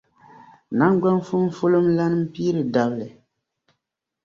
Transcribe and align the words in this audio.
Naŋgban’ 0.77 1.17
fumfulumlana 1.27 2.17
m-piiri 2.21 2.61
dabili. 2.73 3.07